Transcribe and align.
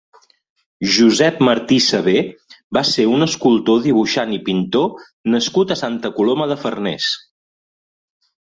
Josep 0.93 1.41
Martí 1.47 1.75
Sabé 1.87 2.15
va 2.79 2.83
ser 2.93 3.05
un 3.17 3.25
escultor, 3.25 3.83
dibuixant 3.85 4.33
i 4.39 4.41
pintor 4.49 4.89
nascut 5.35 5.75
a 5.77 5.81
Santa 5.83 6.15
Coloma 6.19 6.49
de 6.55 6.59
Farners. 6.67 7.13